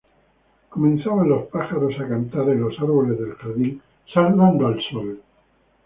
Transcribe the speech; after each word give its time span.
comenzaban 0.69 1.29
los 1.29 1.43
pájaros 1.49 1.93
a 1.99 2.07
cantar 2.07 2.49
en 2.49 2.61
los 2.61 2.73
árboles 2.79 3.19
del 3.19 3.35
jardín, 3.35 3.79
saludando 4.11 4.65
al 4.65 4.81
sol 4.89 5.21